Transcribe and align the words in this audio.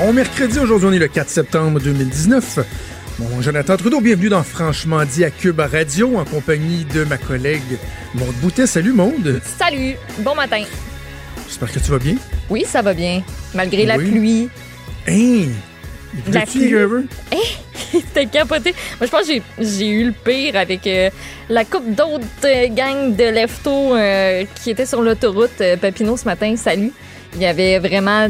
Bon 0.00 0.12
mercredi, 0.12 0.58
aujourd'hui 0.58 0.88
on 0.88 0.92
est 0.92 0.98
le 0.98 1.08
4 1.08 1.28
septembre 1.28 1.78
2019. 1.80 2.58
Bon, 3.18 3.42
Jonathan 3.42 3.76
Trudeau, 3.76 4.00
bienvenue 4.00 4.30
dans 4.30 4.42
Franchement 4.42 5.04
dit 5.04 5.24
à 5.24 5.30
Cube 5.30 5.60
Radio 5.60 6.16
en 6.18 6.24
compagnie 6.24 6.84
de 6.86 7.04
ma 7.04 7.18
collègue 7.18 7.60
Maude 8.14 8.34
Boutet. 8.36 8.66
Salut 8.66 8.92
Maude. 8.94 9.42
Salut, 9.58 9.96
bon 10.20 10.34
matin. 10.34 10.62
J'espère 11.46 11.70
que 11.70 11.78
tu 11.78 11.90
vas 11.90 11.98
bien. 11.98 12.14
Oui, 12.48 12.64
ça 12.66 12.80
va 12.80 12.94
bien, 12.94 13.22
malgré 13.54 13.84
la 13.84 13.96
pluie. 13.96 14.48
Hein? 15.06 15.48
Il 16.26 16.32
La 16.32 16.46
pluie. 16.46 16.70
Gerber? 16.70 17.02
C'était 17.92 18.26
capoté. 18.26 18.74
Moi, 18.98 19.06
je 19.06 19.10
pense 19.10 19.26
que 19.26 19.34
j'ai- 19.34 19.42
j'ai 19.58 19.88
eu 19.88 20.04
le 20.06 20.12
pire 20.12 20.56
avec 20.56 20.86
euh, 20.86 21.10
la 21.50 21.64
coupe 21.64 21.94
d'autres 21.94 22.24
euh, 22.44 22.68
gangs 22.68 23.14
de 23.16 23.24
leftos 23.24 23.94
euh, 23.96 24.44
qui 24.56 24.70
étaient 24.70 24.86
sur 24.86 25.02
l'autoroute 25.02 25.60
euh, 25.60 25.76
Papineau 25.76 26.16
ce 26.16 26.24
matin. 26.24 26.54
Salut. 26.56 26.92
Il 27.34 27.42
y 27.42 27.46
avait 27.46 27.78
vraiment... 27.78 28.28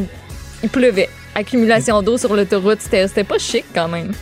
Il 0.62 0.68
pleuvait. 0.68 1.08
Accumulation 1.34 2.02
d'eau 2.02 2.18
sur 2.18 2.34
l'autoroute. 2.34 2.78
C'était 2.80 3.24
pas 3.24 3.38
chic 3.38 3.64
quand 3.74 3.88
même. 3.88 4.12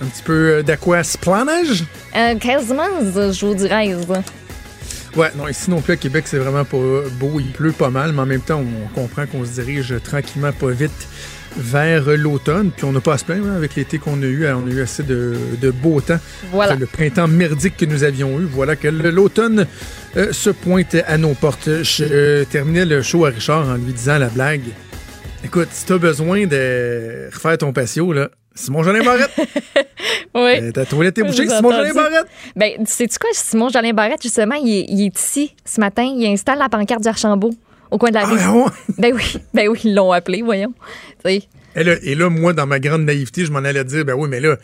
Un 0.00 0.06
petit 0.06 0.22
peu 0.22 0.56
euh, 0.58 0.62
d'aquasplanage? 0.62 1.84
Euh, 2.14 2.34
quasiment, 2.36 2.88
je 3.02 3.46
vous 3.46 3.54
dirais. 3.54 3.94
Ouais, 5.16 5.30
non, 5.36 5.48
ici 5.48 5.70
non 5.70 5.80
plus 5.80 5.94
à 5.94 5.96
Québec, 5.96 6.24
c'est 6.26 6.38
vraiment 6.38 6.64
pas 6.64 6.76
beau. 7.18 7.40
Il 7.40 7.52
pleut 7.52 7.72
pas 7.72 7.88
mal, 7.88 8.12
mais 8.12 8.20
en 8.20 8.26
même 8.26 8.42
temps, 8.42 8.62
on 8.62 8.88
comprend 8.94 9.26
qu'on 9.26 9.44
se 9.46 9.52
dirige 9.52 9.94
tranquillement, 10.04 10.52
pas 10.52 10.70
vite 10.70 11.08
vers 11.56 12.04
l'automne. 12.16 12.70
Puis 12.76 12.84
on 12.84 12.92
n'a 12.92 13.00
pas 13.00 13.14
à 13.14 13.18
se 13.18 13.24
plaindre 13.24 13.48
hein, 13.48 13.56
avec 13.56 13.74
l'été 13.76 13.98
qu'on 13.98 14.22
a 14.22 14.26
eu. 14.26 14.46
On 14.46 14.66
a 14.66 14.70
eu 14.70 14.82
assez 14.82 15.02
de, 15.02 15.34
de 15.60 15.70
beau 15.70 16.00
temps. 16.00 16.18
Voilà. 16.52 16.72
Après 16.72 16.80
le 16.80 16.86
printemps 16.86 17.28
merdique 17.28 17.76
que 17.78 17.86
nous 17.86 18.04
avions 18.04 18.38
eu. 18.38 18.44
Voilà 18.44 18.76
que 18.76 18.88
l'automne 18.88 19.66
euh, 20.16 20.32
se 20.32 20.50
pointe 20.50 20.96
à 21.06 21.16
nos 21.16 21.32
portes. 21.32 21.82
Je 21.82 22.04
euh, 22.04 22.44
terminais 22.44 22.84
le 22.84 23.00
show 23.02 23.24
à 23.24 23.30
Richard 23.30 23.68
en 23.68 23.76
lui 23.76 23.92
disant 23.92 24.18
la 24.18 24.28
blague. 24.28 24.64
Écoute, 25.44 25.68
si 25.70 25.86
t'as 25.86 25.98
besoin 25.98 26.46
de 26.46 27.28
refaire 27.32 27.58
ton 27.58 27.72
patio, 27.72 28.12
là, 28.12 28.30
Simon 28.54 28.82
Jolin 28.82 29.04
Barrette. 29.04 29.30
Oui. 30.34 30.52
Euh, 30.60 30.70
Ta 30.70 30.84
toilette 30.84 31.16
est 31.16 31.22
bouchée, 31.22 31.48
Simon 31.48 31.70
Jolin. 31.72 31.94
Barrette. 31.94 32.26
Ben, 32.56 32.72
sais-tu 32.84 33.18
quoi, 33.18 33.30
Simon 33.32 33.70
Jolin 33.70 33.92
Barrette, 33.94 34.22
justement, 34.22 34.56
il 34.56 34.68
est, 34.80 34.84
il 34.88 35.06
est 35.06 35.18
ici 35.18 35.54
ce 35.64 35.80
matin. 35.80 36.02
Il 36.14 36.26
installe 36.26 36.58
la 36.58 36.68
pancarte 36.68 37.02
du 37.02 37.08
Archambault 37.08 37.54
au 37.90 37.96
coin 37.96 38.10
de 38.10 38.14
la 38.16 38.22
Ah, 38.24 38.26
rue. 38.26 38.58
ouais. 38.60 38.64
Ben 38.98 39.14
oui, 39.14 39.38
ben 39.54 39.68
oui, 39.68 39.80
ils 39.84 39.94
l'ont 39.94 40.12
appelé, 40.12 40.42
voyons. 40.42 40.74
Et 41.24 41.40
là, 41.84 41.94
et 42.02 42.14
là, 42.14 42.28
moi, 42.28 42.52
dans 42.52 42.66
ma 42.66 42.80
grande 42.80 43.02
naïveté, 43.04 43.46
je 43.46 43.52
m'en 43.52 43.60
allais 43.60 43.84
dire, 43.84 44.04
ben 44.04 44.12
oui, 44.14 44.28
mais 44.28 44.40
là, 44.40 44.56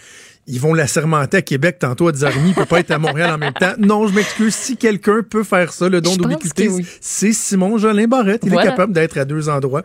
ils 0.46 0.60
vont 0.60 0.74
l'assermenter 0.74 1.36
à 1.36 1.42
Québec 1.42 1.78
tantôt 1.78 2.08
à 2.08 2.12
10h30, 2.12 2.32
il 2.48 2.54
peut 2.54 2.64
pas 2.64 2.80
être 2.80 2.90
à 2.90 2.98
Montréal 2.98 3.30
en 3.32 3.38
même 3.38 3.52
temps. 3.52 3.74
Non, 3.78 4.08
je 4.08 4.14
m'excuse. 4.14 4.54
Si 4.54 4.76
quelqu'un 4.76 5.22
peut 5.22 5.44
faire 5.44 5.72
ça, 5.72 5.88
le 5.88 6.00
don 6.00 6.16
d'ubiquité, 6.16 6.68
oui. 6.68 6.84
c'est 7.00 7.32
Simon 7.32 7.78
Jolin 7.78 8.06
Barrette. 8.08 8.42
Il 8.44 8.50
Voilà. 8.50 8.66
est 8.66 8.70
capable 8.70 8.92
d'être 8.92 9.16
à 9.18 9.24
deux 9.24 9.48
endroits 9.48 9.84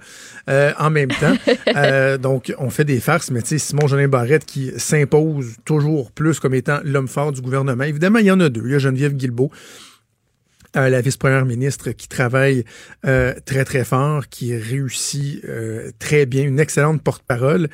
euh, 0.49 0.73
en 0.79 0.89
même 0.89 1.09
temps. 1.09 1.35
Euh, 1.75 2.17
donc, 2.17 2.53
on 2.57 2.69
fait 2.71 2.85
des 2.85 2.99
farces, 2.99 3.29
mais 3.29 3.41
tu 3.41 3.49
sais, 3.49 3.57
Simon 3.59 3.87
Jolin 3.87 4.07
Barrette 4.07 4.45
qui 4.45 4.71
s'impose 4.77 5.57
toujours 5.65 6.11
plus 6.11 6.39
comme 6.39 6.53
étant 6.55 6.79
l'homme 6.83 7.07
fort 7.07 7.31
du 7.31 7.41
gouvernement. 7.41 7.83
Évidemment, 7.83 8.19
il 8.19 8.25
y 8.25 8.31
en 8.31 8.39
a 8.39 8.49
deux. 8.49 8.63
Il 8.65 8.71
y 8.71 8.75
a 8.75 8.79
Geneviève 8.79 9.13
Guilbeault, 9.13 9.51
euh, 10.75 10.89
la 10.89 11.01
vice-première 11.01 11.45
ministre 11.45 11.91
qui 11.91 12.07
travaille 12.07 12.63
euh, 13.05 13.33
très, 13.45 13.63
très 13.63 13.83
fort, 13.83 14.27
qui 14.29 14.55
réussit 14.55 15.43
euh, 15.45 15.91
très 15.99 16.25
bien, 16.25 16.43
une 16.43 16.59
excellente 16.59 17.01
porte-parole. 17.03 17.67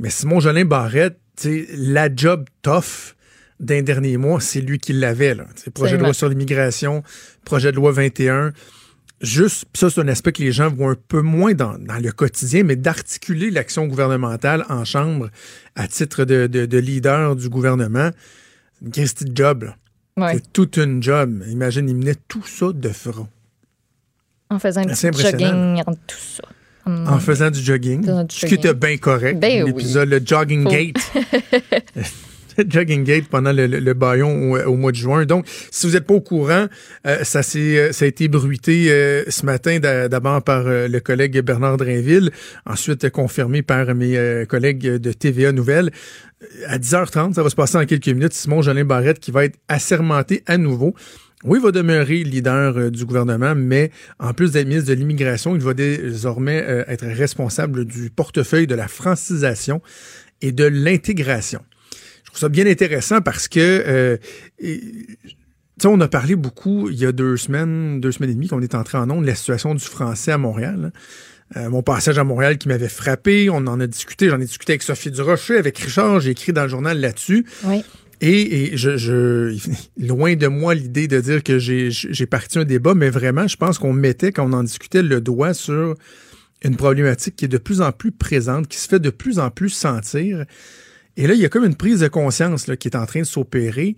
Mais 0.00 0.10
Simon 0.10 0.40
Jolin 0.40 0.64
Barrette, 0.64 1.18
la 1.44 2.08
job 2.14 2.44
tough 2.62 3.14
d'un 3.60 3.82
dernier 3.82 4.16
mois, 4.16 4.40
c'est 4.40 4.60
lui 4.60 4.78
qui 4.78 4.92
l'avait. 4.92 5.36
Projet 5.74 5.96
de 5.96 6.02
loi 6.02 6.12
sur 6.14 6.28
l'immigration, 6.28 7.02
projet 7.44 7.70
de 7.70 7.76
loi 7.76 7.92
21. 7.92 8.52
Juste, 9.20 9.64
ça, 9.74 9.88
c'est 9.88 10.00
un 10.00 10.08
aspect 10.08 10.32
que 10.32 10.42
les 10.42 10.52
gens 10.52 10.68
voient 10.68 10.90
un 10.90 10.96
peu 11.08 11.22
moins 11.22 11.54
dans, 11.54 11.78
dans 11.78 11.98
le 12.02 12.12
quotidien, 12.12 12.62
mais 12.64 12.76
d'articuler 12.76 13.50
l'action 13.50 13.86
gouvernementale 13.86 14.66
en 14.68 14.84
chambre 14.84 15.30
à 15.76 15.86
titre 15.88 16.24
de, 16.24 16.46
de- 16.46 16.66
de 16.66 16.78
leader 16.78 17.34
du 17.36 17.48
gouvernement. 17.48 18.10
C'est 18.92 19.20
une 19.22 19.34
job, 19.36 19.70
ouais, 20.18 20.34
C'est 20.34 20.52
toute 20.52 20.76
une 20.76 21.02
job. 21.02 21.42
Imagine, 21.48 21.88
il 21.88 21.96
menait 21.96 22.16
tout 22.28 22.44
ça 22.44 22.66
de 22.72 22.88
front. 22.90 23.28
en 24.50 24.58
faisant 24.58 24.82
un 24.82 24.88
assez 24.90 25.10
petit 25.10 25.26
impressionnant. 25.26 25.76
jogging 25.78 25.96
tout 26.06 26.16
ça. 26.18 26.42
Hum. 26.86 27.06
En 27.08 27.18
faisant 27.18 27.50
du 27.50 27.60
jogging. 27.60 28.02
Faisant 28.04 28.24
du 28.24 28.36
ce 28.36 28.46
qui 28.46 28.54
était 28.54 28.74
bien 28.74 28.96
correct. 28.98 29.38
Ben 29.40 29.62
oui. 29.64 29.70
L'épisode, 29.72 30.08
le 30.10 30.20
jogging 30.24 30.64
gate. 30.64 30.96
jogging 32.68 33.02
gate 33.04 33.26
pendant 33.28 33.52
le, 33.52 33.66
le- 33.66 33.80
le 33.80 33.94
baillon 33.94 34.52
au, 34.52 34.58
au 34.58 34.76
mois 34.76 34.92
de 34.92 34.96
juin. 34.96 35.24
Donc, 35.24 35.44
si 35.70 35.86
vous 35.86 35.94
n'êtes 35.94 36.06
pas 36.06 36.14
au 36.14 36.20
courant, 36.20 36.66
euh, 37.06 37.24
ça, 37.24 37.42
s'est, 37.42 37.78
euh, 37.78 37.92
ça 37.92 38.04
a 38.04 38.08
été 38.08 38.28
bruité 38.28 38.86
euh, 38.92 39.24
ce 39.28 39.44
matin 39.44 39.78
d'a- 39.80 40.08
d'abord 40.08 40.42
par 40.42 40.66
euh, 40.66 40.86
le 40.86 41.00
collègue 41.00 41.40
Bernard 41.40 41.78
Drainville, 41.78 42.30
ensuite 42.66 43.10
confirmé 43.10 43.62
par 43.62 43.92
mes 43.94 44.44
collègues 44.48 44.86
de 44.86 45.12
TVA 45.12 45.52
Nouvelles. 45.52 45.90
À 46.68 46.78
10h30, 46.78 47.32
ça 47.34 47.42
va 47.42 47.48
se 47.50 47.56
passer 47.56 47.78
en 47.78 47.86
quelques 47.86 48.08
minutes. 48.08 48.34
Simon 48.34 48.60
Jolin 48.62 48.84
Barrette 48.84 49.18
qui 49.18 49.30
va 49.30 49.46
être 49.46 49.58
assermenté 49.68 50.42
à 50.46 50.58
nouveau. 50.58 50.94
Oui, 51.44 51.58
il 51.58 51.62
va 51.62 51.72
demeurer 51.72 52.24
leader 52.24 52.76
euh, 52.78 52.90
du 52.90 53.04
gouvernement, 53.04 53.54
mais 53.54 53.90
en 54.18 54.32
plus 54.32 54.52
d'être 54.52 54.66
ministre 54.66 54.88
de 54.88 54.94
l'Immigration, 54.94 55.54
il 55.54 55.62
va 55.62 55.74
désormais 55.74 56.64
euh, 56.66 56.84
être 56.88 57.04
responsable 57.06 57.84
du 57.84 58.10
portefeuille 58.10 58.66
de 58.66 58.74
la 58.74 58.88
francisation 58.88 59.82
et 60.42 60.52
de 60.52 60.64
l'intégration. 60.64 61.60
Je 62.24 62.28
trouve 62.30 62.40
ça 62.40 62.48
bien 62.48 62.66
intéressant 62.66 63.20
parce 63.20 63.46
que 63.48 63.60
euh, 63.60 64.16
et- 64.58 64.80
tu 65.76 65.82
sais, 65.82 65.88
on 65.88 66.00
a 66.00 66.06
parlé 66.08 66.36
beaucoup 66.36 66.88
il 66.88 66.96
y 66.96 67.04
a 67.04 67.10
deux 67.12 67.36
semaines, 67.36 68.00
deux 68.00 68.12
semaines 68.12 68.30
et 68.30 68.34
demie 68.34 68.46
qu'on 68.48 68.62
est 68.62 68.76
entré 68.76 68.96
en 68.96 69.10
ondes 69.10 69.22
de 69.22 69.26
la 69.26 69.34
situation 69.34 69.74
du 69.74 69.84
français 69.84 70.30
à 70.30 70.38
Montréal. 70.38 70.92
Euh, 71.56 71.68
mon 71.68 71.82
passage 71.82 72.16
à 72.18 72.24
Montréal 72.24 72.58
qui 72.58 72.68
m'avait 72.68 72.88
frappé, 72.88 73.50
on 73.50 73.56
en 73.66 73.78
a 73.80 73.86
discuté, 73.86 74.28
j'en 74.30 74.40
ai 74.40 74.44
discuté 74.46 74.72
avec 74.72 74.82
Sophie 74.82 75.10
Durocher, 75.10 75.58
avec 75.58 75.76
Richard, 75.78 76.20
j'ai 76.20 76.30
écrit 76.30 76.52
dans 76.52 76.62
le 76.62 76.68
journal 76.68 76.98
là-dessus. 77.00 77.44
Oui. 77.64 77.84
Et, 78.26 78.76
je, 78.76 79.54
loin 79.98 80.34
de 80.34 80.46
moi 80.46 80.74
l'idée 80.74 81.08
de 81.08 81.20
dire 81.20 81.42
que 81.42 81.58
j'ai 81.58 82.26
parti 82.26 82.58
un 82.58 82.64
débat, 82.64 82.94
mais 82.94 83.10
vraiment, 83.10 83.46
je 83.46 83.56
pense 83.56 83.78
qu'on 83.78 83.92
mettait, 83.92 84.32
quand 84.32 84.48
on 84.48 84.52
en 84.54 84.62
discutait, 84.62 85.02
le 85.02 85.20
doigt 85.20 85.52
sur 85.52 85.94
une 86.62 86.76
problématique 86.76 87.36
qui 87.36 87.44
est 87.44 87.48
de 87.48 87.58
plus 87.58 87.82
en 87.82 87.92
plus 87.92 88.12
présente, 88.12 88.68
qui 88.68 88.78
se 88.78 88.88
fait 88.88 88.98
de 88.98 89.10
plus 89.10 89.38
en 89.38 89.50
plus 89.50 89.68
sentir. 89.68 90.46
Et 91.18 91.26
là, 91.26 91.34
il 91.34 91.40
y 91.40 91.44
a 91.44 91.50
comme 91.50 91.64
une 91.64 91.76
prise 91.76 92.00
de 92.00 92.08
conscience 92.08 92.64
qui 92.80 92.88
est 92.88 92.96
en 92.96 93.04
train 93.04 93.20
de 93.20 93.26
s'opérer. 93.26 93.96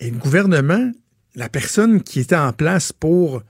Et 0.00 0.10
le 0.10 0.16
gouvernement, 0.16 0.90
la 1.34 1.50
personne 1.50 2.02
qui 2.02 2.20
était 2.20 2.36
en 2.36 2.54
place 2.54 2.92
pour 2.92 3.42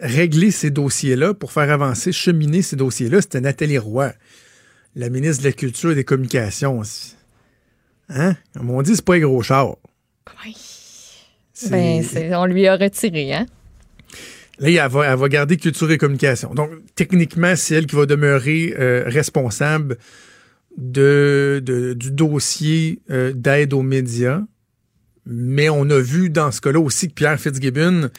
régler 0.00 0.50
ces 0.50 0.70
dossiers-là, 0.70 1.32
pour 1.32 1.52
faire 1.52 1.70
avancer, 1.70 2.12
cheminer 2.12 2.60
ces 2.60 2.76
dossiers-là, 2.76 3.22
c'était 3.22 3.40
Nathalie 3.40 3.78
Roy, 3.78 4.12
la 4.94 5.08
ministre 5.08 5.42
de 5.42 5.48
la 5.48 5.52
Culture 5.52 5.92
et 5.92 5.94
des 5.94 6.04
Communications. 6.04 6.82
Hein? 8.08 8.36
Comme 8.56 8.70
on 8.70 8.82
dit, 8.82 8.94
c'est 8.96 9.04
pas 9.04 9.14
un 9.14 9.20
gros 9.20 9.42
char. 9.42 9.76
Oui. 10.44 10.56
Ben, 11.70 12.04
on 12.34 12.44
lui 12.46 12.66
a 12.66 12.76
retiré, 12.76 13.32
hein? 13.32 13.46
Là, 14.58 14.68
elle 14.86 14.90
va, 14.90 15.06
elle 15.12 15.18
va 15.18 15.28
garder 15.28 15.56
culture 15.56 15.90
et 15.90 15.98
communication. 15.98 16.54
Donc, 16.54 16.70
techniquement, 16.94 17.54
c'est 17.56 17.74
elle 17.74 17.86
qui 17.86 17.96
va 17.96 18.06
demeurer 18.06 18.74
euh, 18.78 19.04
responsable 19.06 19.98
de, 20.78 21.62
de- 21.64 21.94
du 21.94 22.10
dossier 22.10 23.00
euh, 23.10 23.32
d'aide 23.34 23.72
aux 23.74 23.82
médias. 23.82 24.42
Mais 25.28 25.68
on 25.68 25.90
a 25.90 25.98
vu 25.98 26.30
dans 26.30 26.52
ce 26.52 26.60
cas-là 26.60 26.78
aussi 26.78 27.08
que 27.08 27.14
Pierre 27.14 27.40
Fitzgibbon, 27.40 28.10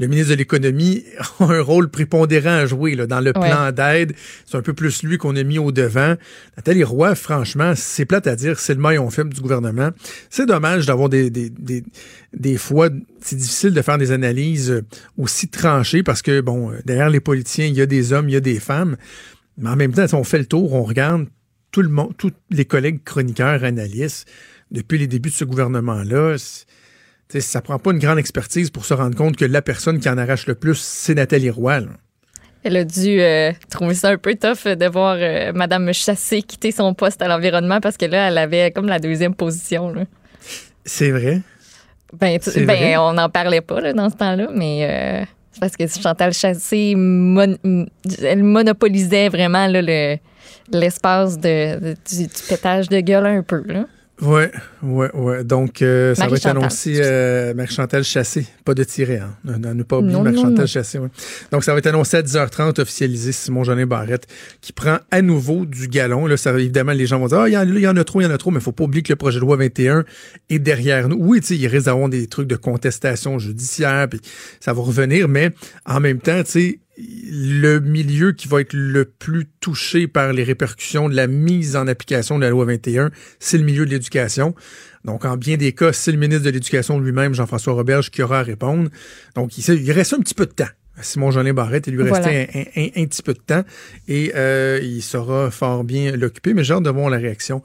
le 0.00 0.06
ministre 0.08 0.30
de 0.30 0.34
l'Économie, 0.36 1.04
a 1.40 1.44
un 1.44 1.60
rôle 1.60 1.88
prépondérant 1.88 2.50
à 2.56 2.66
jouer 2.66 2.96
là, 2.96 3.06
dans 3.06 3.20
le 3.20 3.26
Ouais. 3.36 3.48
plan 3.48 3.70
d'aide. 3.70 4.14
C'est 4.44 4.56
un 4.56 4.62
peu 4.62 4.72
plus 4.72 5.02
lui 5.04 5.16
qu'on 5.16 5.36
a 5.36 5.42
mis 5.44 5.58
au 5.58 5.70
devant. 5.70 6.16
Nathalie 6.56 6.82
Roy, 6.82 7.14
franchement, 7.14 7.74
c'est 7.76 8.04
plate 8.04 8.26
à 8.26 8.34
dire, 8.34 8.58
c'est 8.58 8.74
le 8.74 8.80
maillon 8.80 9.08
faible 9.10 9.32
du 9.32 9.40
gouvernement. 9.40 9.90
C'est 10.28 10.46
dommage 10.46 10.86
d'avoir 10.86 11.08
des, 11.08 11.30
des, 11.30 11.50
des, 11.50 11.84
des 12.32 12.56
fois, 12.56 12.88
c'est 13.20 13.36
difficile 13.36 13.72
de 13.72 13.82
faire 13.82 13.98
des 13.98 14.10
analyses 14.10 14.70
euh, 14.72 14.82
aussi 15.18 15.48
tranchées 15.48 16.02
parce 16.02 16.20
que, 16.22 16.40
bon, 16.40 16.72
euh, 16.72 16.78
derrière 16.84 17.10
les 17.10 17.20
politiciens, 17.20 17.66
il 17.66 17.74
y 17.74 17.80
a 17.80 17.86
des 17.86 18.12
hommes, 18.12 18.28
il 18.28 18.32
y 18.32 18.36
a 18.36 18.40
des 18.40 18.58
femmes. 18.58 18.96
Mais 19.58 19.70
en 19.70 19.76
même 19.76 19.92
temps, 19.92 20.06
si 20.08 20.14
on 20.16 20.24
fait 20.24 20.38
le 20.38 20.46
tour, 20.46 20.72
on 20.74 20.82
regarde 20.82 21.26
tout 21.70 21.82
le 21.82 21.88
monde, 21.90 22.12
tous 22.18 22.32
les 22.50 22.64
collègues 22.64 23.04
chroniqueurs, 23.04 23.62
analystes, 23.64 24.26
depuis 24.70 24.98
les 24.98 25.06
débuts 25.06 25.30
de 25.30 25.34
ce 25.34 25.44
gouvernement-là. 25.44 26.36
sais, 26.38 27.40
Ça 27.40 27.60
prend 27.60 27.78
pas 27.78 27.92
une 27.92 27.98
grande 27.98 28.18
expertise 28.18 28.70
pour 28.70 28.84
se 28.84 28.94
rendre 28.94 29.16
compte 29.16 29.36
que 29.36 29.44
la 29.44 29.62
personne 29.62 29.98
qui 30.00 30.08
en 30.08 30.18
arrache 30.18 30.46
le 30.46 30.54
plus, 30.54 30.76
c'est 30.78 31.14
Nathalie 31.14 31.50
Roy. 31.50 31.80
là. 31.80 31.86
Elle 32.64 32.76
a 32.78 32.84
dû 32.84 33.20
euh, 33.20 33.52
trouver 33.70 33.94
ça 33.94 34.08
un 34.10 34.16
peu 34.16 34.34
tough 34.34 34.66
de 34.66 34.86
voir 34.88 35.16
euh, 35.20 35.52
Madame 35.54 35.92
Chassé 35.92 36.42
quitter 36.42 36.72
son 36.72 36.94
poste 36.94 37.22
à 37.22 37.28
l'environnement 37.28 37.80
parce 37.80 37.96
que 37.96 38.06
là, 38.06 38.26
elle 38.28 38.38
avait 38.38 38.72
comme 38.72 38.86
la 38.86 38.98
deuxième 38.98 39.34
position. 39.36 39.94
C'est 40.84 41.12
vrai? 41.12 41.42
Ben, 42.12 42.40
tu- 42.40 42.50
ben, 42.64 42.76
vrai? 42.76 42.96
on 42.96 43.12
n'en 43.12 43.28
parlait 43.28 43.60
pas 43.60 43.80
là, 43.80 43.92
dans 43.92 44.10
ce 44.10 44.16
temps-là, 44.16 44.48
mais 44.52 45.20
euh, 45.22 45.24
c'est 45.52 45.60
parce 45.60 45.76
que 45.76 45.86
Chantal 45.86 46.32
Chassé, 46.32 46.94
mon- 46.96 47.56
elle 48.20 48.42
monopolisait 48.42 49.28
vraiment 49.28 49.68
là, 49.68 49.80
le- 49.82 50.16
l'espace 50.72 51.38
de, 51.38 51.78
de- 51.78 51.96
du, 52.08 52.26
du 52.26 52.42
pétage 52.48 52.88
de 52.88 52.98
gueule 52.98 53.26
un 53.26 53.42
peu. 53.44 53.62
Là. 53.66 53.86
Ouais, 54.22 54.50
ouais, 54.82 55.10
ouais. 55.14 55.44
Donc, 55.44 55.82
euh, 55.82 56.14
ça 56.14 56.26
va 56.26 56.36
être 56.36 56.46
annoncé 56.46 56.98
euh, 57.02 57.52
Marie-Chantal 57.52 58.02
Chassé, 58.02 58.46
pas 58.64 58.72
de 58.72 58.82
tiret, 58.82 59.18
hein. 59.18 59.36
Ne, 59.44 59.82
pas 59.82 59.98
oublier 59.98 60.18
Marie-Chantal. 60.22 60.66
Chassé, 60.66 60.98
ouais. 60.98 61.08
Donc, 61.52 61.64
ça 61.64 61.72
va 61.74 61.78
être 61.80 61.86
annoncé 61.86 62.16
à 62.16 62.22
10h30, 62.22 62.80
officialisé 62.80 63.32
Simon 63.32 63.62
Jolin 63.62 63.84
Barrette, 63.86 64.26
qui 64.62 64.72
prend 64.72 64.98
à 65.10 65.20
nouveau 65.20 65.66
du 65.66 65.86
galon. 65.88 66.26
Là, 66.26 66.38
ça, 66.38 66.52
évidemment, 66.58 66.92
les 66.92 67.06
gens 67.06 67.18
vont 67.18 67.26
dire, 67.26 67.40
ah, 67.40 67.48
il 67.48 67.52
y, 67.52 67.58
en- 67.58 67.66
il 67.68 67.78
y 67.78 67.86
en 67.86 67.96
a 67.98 68.04
trop, 68.04 68.22
il 68.22 68.24
y 68.24 68.26
en 68.26 68.30
a 68.30 68.38
trop, 68.38 68.50
mais 68.50 68.60
faut 68.60 68.72
pas 68.72 68.84
oublier 68.84 69.02
que 69.02 69.12
le 69.12 69.16
projet 69.16 69.36
de 69.38 69.42
loi 69.44 69.56
21 69.58 70.04
est 70.48 70.58
derrière 70.58 71.10
nous. 71.10 71.18
Oui, 71.20 71.40
tu 71.42 71.48
sais, 71.48 71.56
il 71.56 71.66
risque 71.66 71.84
d'avoir 71.84 72.08
des 72.08 72.26
trucs 72.26 72.48
de 72.48 72.56
contestation 72.56 73.38
judiciaire, 73.38 74.08
puis 74.08 74.20
ça 74.60 74.72
va 74.72 74.80
revenir, 74.80 75.28
mais 75.28 75.50
en 75.84 76.00
même 76.00 76.20
temps, 76.20 76.42
tu 76.42 76.50
sais, 76.50 76.78
le 76.98 77.78
milieu 77.80 78.32
qui 78.32 78.48
va 78.48 78.60
être 78.60 78.72
le 78.72 79.04
plus 79.04 79.46
touché 79.60 80.06
par 80.08 80.32
les 80.32 80.44
répercussions 80.44 81.08
de 81.08 81.14
la 81.14 81.26
mise 81.26 81.76
en 81.76 81.86
application 81.86 82.38
de 82.38 82.44
la 82.44 82.50
loi 82.50 82.64
21, 82.64 83.10
c'est 83.38 83.58
le 83.58 83.64
milieu 83.64 83.84
de 83.84 83.90
l'éducation. 83.90 84.54
Donc, 85.04 85.24
en 85.24 85.36
bien 85.36 85.56
des 85.56 85.72
cas, 85.72 85.92
c'est 85.92 86.10
le 86.12 86.18
ministre 86.18 86.44
de 86.44 86.50
l'Éducation 86.50 86.98
lui-même, 86.98 87.34
Jean-François 87.34 87.74
Roberge, 87.74 88.10
qui 88.10 88.22
aura 88.22 88.40
à 88.40 88.42
répondre. 88.42 88.88
Donc, 89.34 89.56
il, 89.58 89.92
reste 89.92 90.14
un 90.14 90.18
petit 90.20 90.34
peu 90.34 90.46
de 90.46 90.52
temps. 90.52 90.64
Simon 91.02 91.30
Jolin 91.30 91.52
Barrette, 91.52 91.86
il 91.88 91.94
lui 91.94 92.02
Voilà. 92.08 92.26
restait 92.26 92.48
un, 92.54 92.80
un- 92.82 92.84
un- 92.86 93.02
un 93.02 93.06
petit 93.06 93.22
peu 93.22 93.34
de 93.34 93.38
temps 93.38 93.62
et 94.08 94.32
euh, 94.34 94.80
il 94.82 95.02
saura 95.02 95.50
fort 95.50 95.84
bien 95.84 96.16
l'occuper. 96.16 96.54
Mais 96.54 96.64
j'ai 96.64 96.72
hâte 96.72 96.84
de 96.84 96.90
voir 96.90 97.10
la 97.10 97.18
réaction 97.18 97.62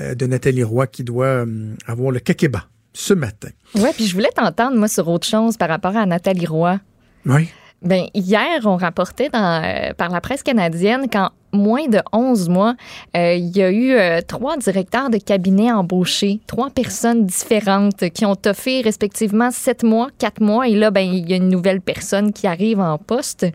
euh, 0.00 0.16
de 0.16 0.26
Nathalie 0.26 0.64
Roy 0.64 0.88
qui 0.88 1.04
doit 1.04 1.26
euh, 1.46 1.74
avoir 1.86 2.10
le 2.10 2.18
kakeba 2.18 2.66
ce 2.92 3.14
matin. 3.14 3.48
Ouais, 3.76 3.92
puis 3.94 4.06
je 4.08 4.14
voulais 4.14 4.30
t'entendre, 4.34 4.76
moi, 4.76 4.88
sur 4.88 5.06
autre 5.08 5.26
chose 5.28 5.56
par 5.56 5.68
rapport 5.68 5.96
à 5.96 6.04
Nathalie 6.06 6.44
Roy. 6.46 6.80
Oui. 7.24 7.48
Ben, 7.82 8.06
hier, 8.14 8.60
on 8.64 8.76
rapportait 8.76 9.28
euh, 9.34 9.92
par 9.94 10.10
la 10.10 10.20
presse 10.20 10.44
canadienne 10.44 11.08
qu'en 11.10 11.30
moins 11.52 11.88
de 11.88 11.98
11 12.12 12.48
mois, 12.48 12.76
euh, 13.16 13.34
il 13.34 13.56
y 13.56 13.60
a 13.60 13.70
eu 13.72 13.90
euh, 13.92 14.20
trois 14.26 14.56
directeurs 14.56 15.10
de 15.10 15.18
cabinet 15.18 15.72
embauchés, 15.72 16.40
trois 16.46 16.70
personnes 16.70 17.26
différentes 17.26 18.08
qui 18.10 18.24
ont 18.24 18.36
toffé 18.36 18.82
respectivement 18.82 19.50
sept 19.50 19.82
mois, 19.82 20.08
quatre 20.16 20.40
mois, 20.40 20.68
et 20.68 20.76
là, 20.76 20.92
ben, 20.92 21.00
il 21.00 21.28
y 21.28 21.32
a 21.32 21.36
une 21.36 21.48
nouvelle 21.48 21.80
personne 21.80 22.32
qui 22.32 22.46
arrive 22.46 22.78
en 22.78 22.98
poste. 22.98 23.46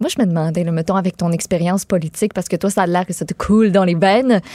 Moi, 0.00 0.10
je 0.14 0.20
me 0.20 0.26
demandais, 0.26 0.64
là, 0.64 0.72
mettons, 0.72 0.96
avec 0.96 1.16
ton 1.16 1.30
expérience 1.30 1.84
politique, 1.84 2.34
parce 2.34 2.48
que 2.48 2.56
toi, 2.56 2.70
ça 2.70 2.82
a 2.82 2.86
l'air 2.86 3.06
que 3.06 3.12
ça 3.12 3.24
te 3.24 3.34
coule 3.34 3.70
dans 3.70 3.84
les 3.84 3.94
veines. 3.94 4.40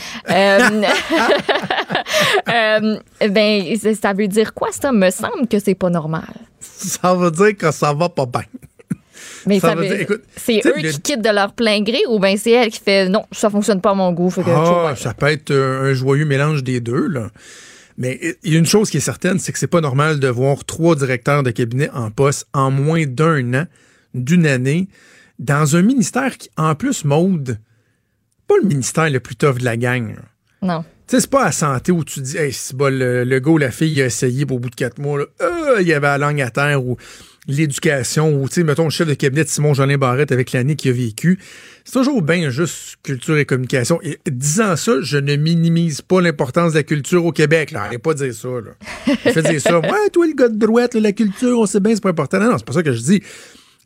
Ben, 3.29 3.75
ça 3.77 4.13
veut 4.13 4.27
dire 4.27 4.53
quoi, 4.53 4.69
ça? 4.71 4.91
Me 4.91 5.09
semble 5.09 5.47
que 5.47 5.59
c'est 5.59 5.75
pas 5.75 5.89
normal. 5.89 6.33
Ça 6.59 7.13
veut 7.13 7.31
dire 7.31 7.57
que 7.57 7.71
ça 7.71 7.93
va 7.93 8.09
pas 8.09 8.25
bien. 8.25 8.43
Mais 9.45 9.59
Ça 9.59 9.69
ça 9.69 9.75
veut 9.75 9.87
dire, 9.87 9.99
écoute, 10.01 10.23
c'est 10.35 10.61
eux 10.65 10.73
le- 10.81 10.89
qui 10.91 11.01
quittent 11.01 11.21
de 11.23 11.29
leur 11.29 11.53
plein 11.53 11.81
gré 11.81 11.99
ou 12.09 12.19
bien 12.19 12.35
c'est 12.37 12.51
elle 12.51 12.69
qui 12.71 12.79
fait 12.79 13.09
non, 13.09 13.25
ça 13.31 13.49
fonctionne 13.49 13.81
pas 13.81 13.91
à 13.91 13.93
mon 13.93 14.11
goût. 14.11 14.29
Fait 14.29 14.43
que 14.43 14.49
Ah, 14.49 14.93
ça 14.97 15.13
peut 15.13 15.27
être 15.27 15.51
euh, 15.51 15.91
un 15.91 15.93
joyeux 15.93 16.25
mélange 16.25 16.63
des 16.63 16.79
deux, 16.79 17.07
là. 17.07 17.29
Mais 17.97 18.19
il 18.43 18.53
y 18.53 18.55
a 18.55 18.59
une 18.59 18.65
chose 18.65 18.89
qui 18.89 18.97
est 18.97 19.01
certaine, 19.01 19.37
c'est 19.37 19.51
que 19.51 19.59
c'est 19.59 19.67
pas 19.67 19.81
normal 19.81 20.19
de 20.19 20.27
voir 20.27 20.65
trois 20.65 20.95
directeurs 20.95 21.43
de 21.43 21.51
cabinet 21.51 21.89
en 21.93 22.09
poste 22.09 22.47
en 22.53 22.71
moins 22.71 23.05
d'un 23.05 23.53
an, 23.53 23.65
d'une 24.15 24.47
année, 24.47 24.87
dans 25.37 25.75
un 25.75 25.81
ministère 25.83 26.37
qui, 26.37 26.49
en 26.57 26.73
plus, 26.73 27.05
mode, 27.05 27.59
pas 28.47 28.55
le 28.61 28.67
ministère 28.67 29.09
le 29.09 29.19
plus 29.19 29.35
tough 29.35 29.59
de 29.59 29.65
la 29.65 29.77
gang. 29.77 30.15
là. 30.15 30.21
non. 30.61 30.85
Tu 31.05 31.17
sais, 31.17 31.21
c'est 31.21 31.29
pas 31.29 31.43
à 31.45 31.51
santé 31.51 31.91
où 31.91 32.03
tu 32.05 32.21
dis, 32.21 32.37
hey, 32.37 32.53
c'est 32.53 32.75
bon, 32.77 32.91
le, 32.91 33.25
le 33.25 33.39
gars 33.39 33.51
ou 33.51 33.57
la 33.57 33.71
fille, 33.71 33.91
il 33.91 34.01
a 34.01 34.05
essayé, 34.05 34.43
au 34.49 34.57
bout 34.57 34.69
de 34.69 34.75
quatre 34.75 34.99
mois, 34.99 35.19
là, 35.19 35.25
euh, 35.41 35.81
il 35.81 35.91
avait 35.93 36.07
la 36.07 36.17
langue 36.17 36.39
à 36.41 36.49
terre, 36.49 36.83
ou 36.83 36.95
l'éducation, 37.47 38.33
ou, 38.33 38.47
tu 38.47 38.55
sais, 38.55 38.63
mettons, 38.63 38.85
le 38.85 38.89
chef 38.89 39.07
de 39.07 39.13
cabinet 39.13 39.43
de 39.43 39.49
Simon 39.49 39.73
Jolin 39.73 39.97
Barrette 39.97 40.31
avec 40.31 40.51
l'année 40.51 40.75
qu'il 40.75 40.91
a 40.91 40.93
vécu. 40.93 41.39
C'est 41.83 41.93
toujours 41.93 42.21
bien 42.21 42.49
juste 42.49 42.97
culture 43.03 43.37
et 43.37 43.45
communication. 43.45 43.99
Et 44.01 44.17
disant 44.29 44.75
ça, 44.75 45.01
je 45.01 45.17
ne 45.17 45.35
minimise 45.35 46.01
pas 46.01 46.21
l'importance 46.21 46.71
de 46.71 46.77
la 46.77 46.83
culture 46.83 47.25
au 47.25 47.31
Québec, 47.31 47.71
là. 47.71 47.83
Arrête 47.83 48.01
pas 48.01 48.13
dire 48.13 48.33
ça, 48.33 48.47
là. 48.47 48.71
Il 49.07 49.31
fait 49.31 49.41
dire 49.41 49.61
ça. 49.61 49.79
Ouais, 49.79 50.09
toi, 50.11 50.25
le 50.25 50.33
gars 50.33 50.47
de 50.47 50.57
droite, 50.57 50.95
la 50.95 51.11
culture, 51.11 51.59
on 51.59 51.65
sait 51.65 51.81
bien, 51.81 51.93
c'est 51.93 52.03
pas 52.03 52.09
important. 52.09 52.39
Non, 52.39 52.51
non, 52.51 52.57
c'est 52.57 52.65
pas 52.65 52.73
ça 52.73 52.83
que 52.83 52.93
je 52.93 53.01
dis. 53.01 53.23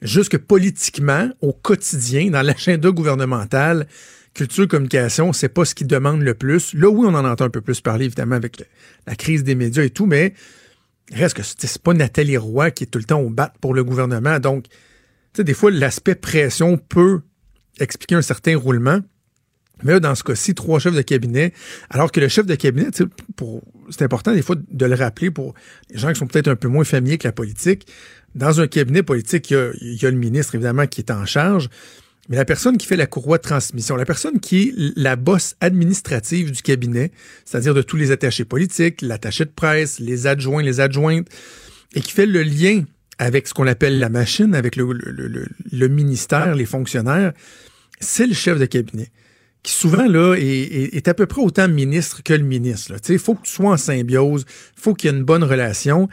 Juste 0.04 0.30
que 0.30 0.38
politiquement, 0.38 1.30
au 1.42 1.54
quotidien, 1.54 2.30
dans 2.30 2.44
l'agenda 2.44 2.92
gouvernemental, 2.92 3.88
culture, 4.36 4.68
communication, 4.68 5.34
c'est 5.34 5.50
pas 5.50 5.66
ce 5.66 5.74
qui 5.74 5.86
demande 5.86 6.22
le 6.22 6.36
plus. 6.36 6.76
Là, 6.76 6.88
oui, 6.90 7.08
on 7.10 7.16
en 7.16 7.26
entend 7.26 7.46
un 7.46 7.50
peu 7.50 7.62
plus 7.62 7.82
parler, 7.82 8.06
évidemment, 8.06 8.36
avec 8.36 8.64
la 9.08 9.16
crise 9.16 9.44
des 9.44 9.56
médias 9.56 9.84
et 9.84 9.90
tout, 9.90 10.06
mais 10.06 10.36
reste 11.14 11.36
que 11.38 11.44
c'est 11.44 11.82
pas 11.82 11.94
Nathalie 11.94 12.38
Roy 12.38 12.72
qui 12.72 12.84
est 12.84 12.88
tout 12.88 13.00
le 13.00 13.06
temps 13.06 13.20
au 13.22 13.30
bat 13.30 13.54
pour 13.62 13.74
le 13.74 13.84
gouvernement. 13.84 14.40
Donc, 14.40 14.66
tu 14.68 14.74
sais, 15.38 15.44
des 15.44 15.54
fois, 15.54 15.72
l'aspect 15.72 16.16
pression 16.16 16.78
peut 16.78 17.22
expliquer 17.80 18.16
un 18.16 18.22
certain 18.22 18.58
roulement. 18.58 19.00
Mais 19.84 20.00
dans 20.00 20.16
ce 20.16 20.24
cas-ci, 20.24 20.56
trois 20.56 20.80
chefs 20.80 20.96
de 20.96 21.04
cabinet, 21.04 21.54
alors 21.92 22.12
que 22.12 22.20
le 22.20 22.28
chef 22.28 22.48
de 22.48 22.56
cabinet, 22.56 22.88
pour- 23.36 23.62
c'est 23.92 24.02
important 24.02 24.34
des 24.34 24.42
fois 24.42 24.56
de 24.56 24.86
le 24.88 24.96
rappeler 24.96 25.30
pour 25.30 25.54
les 25.92 26.00
gens 26.00 26.12
qui 26.12 26.16
sont 26.16 26.26
peut-être 26.26 26.48
un 26.48 26.56
peu 26.56 26.68
moins 26.68 26.84
familiers 26.84 27.12
avec 27.14 27.24
la 27.24 27.32
politique. 27.32 27.88
Dans 28.34 28.60
un 28.60 28.68
cabinet 28.68 29.04
politique, 29.04 29.52
il 29.52 29.56
y 29.82 29.94
il 29.94 30.02
y 30.02 30.06
a 30.08 30.12
le 30.12 30.18
ministre, 30.18 30.56
évidemment, 30.56 30.88
qui 30.88 31.02
est 31.02 31.12
en 31.12 31.26
charge, 31.26 31.70
mais 32.30 32.36
la 32.36 32.46
personne 32.46 32.78
qui 32.78 32.88
fait 32.88 32.98
la 32.98 33.08
courroie 33.08 33.38
de 33.38 33.44
transmission, 33.44 33.96
la 33.96 34.06
personne 34.06 34.40
qui 34.40 34.64
est 34.64 34.74
la 34.96 35.16
bosse 35.16 35.56
administrative 35.62 36.52
du 36.52 36.62
cabinet, 36.62 37.12
c'est-à-dire 37.46 37.74
de 37.74 37.82
tous 37.82 37.96
les 37.96 38.12
attachés 38.12 38.46
politiques, 38.46 39.02
l'attaché 39.02 39.46
de 39.46 39.50
presse, 39.50 40.00
les 40.00 40.28
adjoints, 40.28 40.62
les 40.62 40.80
adjointes, 40.80 41.28
et 41.96 42.02
qui 42.02 42.12
fait 42.12 42.26
le 42.26 42.44
lien 42.44 42.84
avec 43.18 43.48
ce 43.48 43.54
qu'on 43.54 43.68
appelle 43.68 44.00
la 44.00 44.10
machine, 44.10 44.54
avec 44.56 44.76
le, 44.76 45.88
ministère, 45.88 46.54
les 46.54 46.66
fonctionnaires, 46.66 47.34
c'est 48.00 48.28
le 48.28 48.34
chef 48.34 48.60
de 48.60 48.66
cabinet 48.66 49.10
qui 49.64 49.74
souvent 49.74 50.08
là 50.08 50.36
est, 50.36 51.08
à 51.10 51.14
peu 51.14 51.26
près 51.26 51.42
autant 51.42 51.68
ministre 51.68 52.24
que 52.24 52.34
le 52.34 52.44
ministre. 52.44 52.94
Il 53.10 53.20
faut 53.20 53.36
que 53.36 53.42
tu 53.42 53.52
sois 53.52 53.72
en 53.72 53.78
symbiose, 53.78 54.46
faut 54.78 54.94
qu'il 54.94 55.12
y 55.12 55.14
ait 55.14 55.18
une 55.18 55.26
bonne 55.26 55.44
relation. 55.44 56.08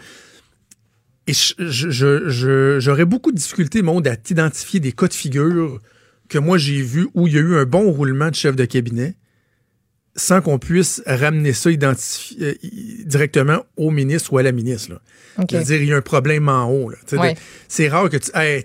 Et 1.28 1.32
j'aurais 1.58 3.04
beaucoup 3.04 3.30
de 3.30 3.36
difficultés, 3.36 3.82
Maud, 3.82 4.08
à 4.08 4.16
t'identifier 4.16 4.80
des 4.80 4.90
cas 4.90 5.06
de 5.06 5.14
figure 5.14 5.80
que 6.28 6.38
moi 6.38 6.58
j'ai 6.58 6.80
vus 6.82 7.08
où 7.14 7.26
il 7.26 7.34
y 7.34 7.36
a 7.38 7.40
eu 7.40 7.56
un 7.56 7.64
bon 7.64 7.90
roulement 7.90 8.30
de 8.30 8.34
chef 8.34 8.56
de 8.56 8.64
cabinet 8.64 9.16
sans 10.16 10.40
qu'on 10.40 10.60
puisse 10.60 11.02
ramener 11.06 11.52
ça 11.52 11.70
identifi- 11.70 12.36
euh, 12.40 12.54
directement 13.04 13.64
au 13.76 13.90
ministre 13.90 14.32
ou 14.32 14.38
à 14.38 14.44
la 14.44 14.52
ministre. 14.52 14.92
Là. 14.92 15.00
OK. 15.38 15.48
Je 15.50 15.56
veux 15.56 15.64
dire, 15.64 15.82
il 15.82 15.88
y 15.88 15.92
a 15.92 15.96
un 15.96 16.02
problème 16.02 16.48
en 16.48 16.70
haut. 16.70 16.92
Ouais. 17.14 17.34
C'est 17.66 17.88
rare 17.88 18.08
que 18.08 18.16
tu. 18.18 18.30
Hey, 18.32 18.64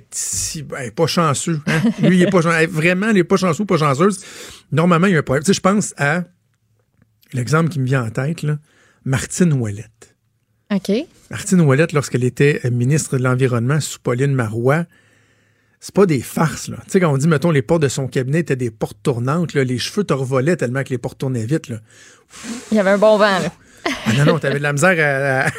hey, 0.78 0.92
pas 0.92 1.08
chanceux. 1.08 1.60
hein. 1.66 1.82
Lui, 2.08 2.18
il 2.18 2.22
est 2.22 2.30
pas 2.30 2.42
chanceux. 2.42 2.56
Hey, 2.56 2.68
vraiment, 2.68 3.10
il 3.10 3.18
est 3.18 3.24
pas 3.24 3.38
chanceux 3.38 3.64
ou 3.64 3.66
pas 3.66 3.78
chanceuse. 3.78 4.24
Normalement, 4.72 5.08
il 5.08 5.14
y 5.14 5.16
a 5.16 5.20
un 5.20 5.24
problème. 5.24 5.44
Je 5.52 5.60
pense 5.60 5.96
à 5.98 6.26
l'exemple 7.34 7.70
qui 7.70 7.80
me 7.80 7.86
vient 7.86 8.04
en 8.06 8.12
tête, 8.12 8.44
là, 8.44 8.60
Martine 9.04 9.52
Ouellette. 9.54 10.16
OK. 10.72 10.92
Martine 11.32 11.62
Ouellette, 11.62 11.94
lorsqu'elle 11.94 12.24
était 12.26 12.62
euh, 12.64 12.70
ministre 12.70 13.18
de 13.18 13.24
l'Environnement 13.24 13.80
sous 13.80 14.00
Pauline 14.00 14.36
Marois, 14.36 14.86
c'est 15.80 15.94
pas 15.96 16.06
des 16.06 16.22
farces, 16.22 16.68
là. 16.68 16.78
Tu 16.86 16.92
sais, 16.92 17.00
quand 17.00 17.12
on 17.14 17.18
dit, 17.18 17.28
mettons, 17.28 17.52
les 17.52 17.62
portes 17.62 17.82
de 17.82 17.88
son 17.88 18.08
cabinet 18.08 18.40
étaient 18.40 18.56
des 18.56 18.72
portes 18.72 18.98
tournantes, 19.02 19.54
là, 19.54 19.64
les 19.64 19.78
cheveux 19.78 20.04
te 20.04 20.14
revolaient 20.14 20.56
tellement 20.58 20.84
que 20.84 20.90
les 20.90 20.98
portes 20.98 21.18
tournaient 21.20 21.46
vite, 21.46 21.70
là. 21.70 21.78
Il 22.72 22.78
y 22.78 22.80
avait 22.80 22.90
un 22.92 22.98
bon 22.98 23.18
vent, 23.18 23.40
là. 23.40 23.52
Ah 23.86 24.14
non, 24.18 24.26
non, 24.26 24.40
t'avais 24.40 24.58
de 24.58 24.64
la 24.64 24.74
misère 24.74 24.96
à, 25.00 25.48
à- 25.48 25.52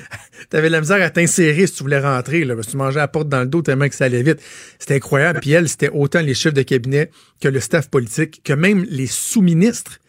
t'avais 0.50 0.66
de 0.66 0.72
la 0.72 0.80
misère 0.80 1.00
à 1.00 1.10
t'insérer 1.10 1.66
si 1.68 1.74
tu 1.74 1.84
voulais 1.84 2.00
rentrer, 2.00 2.44
là, 2.44 2.54
parce 2.56 2.66
que 2.66 2.72
tu 2.72 2.76
mangeais 2.76 2.98
la 2.98 3.06
porte 3.06 3.28
dans 3.28 3.40
le 3.40 3.46
dos 3.46 3.62
tellement 3.62 3.88
que 3.88 3.94
ça 3.94 4.06
allait 4.06 4.22
vite. 4.24 4.40
C'était 4.80 4.96
incroyable. 4.96 5.38
Puis 5.40 5.52
elle, 5.52 5.68
c'était 5.68 5.88
autant 5.90 6.20
les 6.20 6.34
chefs 6.34 6.54
de 6.54 6.62
cabinet 6.62 7.10
que 7.40 7.46
le 7.48 7.60
staff 7.60 7.88
politique, 7.88 8.40
que 8.44 8.52
même 8.52 8.84
les 8.90 9.06
sous-ministres. 9.06 10.00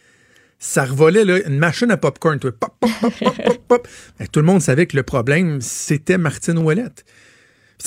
Ça 0.58 0.84
revolait, 0.84 1.24
là, 1.24 1.40
une 1.48 1.58
machine 1.60 1.90
à 1.92 1.96
popcorn, 1.96 2.38
toi. 2.40 2.52
Pop, 2.60 2.74
pop, 2.82 2.90
pop, 3.00 3.14
pop, 3.24 3.36
pop, 3.46 3.58
pop. 3.68 3.88
Fait 4.18 4.26
que 4.26 4.32
tout 4.32 4.40
le 4.40 4.46
monde 4.48 4.62
savait 4.62 4.88
que 4.88 4.98
le 4.98 5.04
problème, 5.04 5.62
c'était 5.62 6.18
Martine 6.18 6.58
Ouellette. 6.58 7.06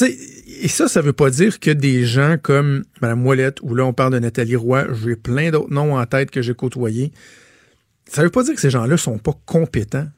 Et 0.00 0.68
ça, 0.68 0.88
ça 0.88 1.02
veut 1.02 1.12
pas 1.12 1.30
dire 1.30 1.60
que 1.60 1.70
des 1.70 2.04
gens 2.04 2.36
comme 2.42 2.84
Mme 3.00 3.26
Ouellette, 3.26 3.60
ou 3.62 3.74
là, 3.74 3.84
on 3.84 3.92
parle 3.92 4.14
de 4.14 4.18
Nathalie 4.18 4.56
Roy, 4.56 4.86
j'ai 4.94 5.16
plein 5.16 5.50
d'autres 5.50 5.72
noms 5.72 5.98
en 5.98 6.06
tête 6.06 6.30
que 6.30 6.40
j'ai 6.40 6.54
côtoyés. 6.54 7.12
Ça 8.08 8.22
veut 8.22 8.30
pas 8.30 8.42
dire 8.42 8.54
que 8.54 8.60
ces 8.60 8.70
gens-là 8.70 8.96
sont 8.96 9.18
pas 9.18 9.38
compétents. 9.44 10.08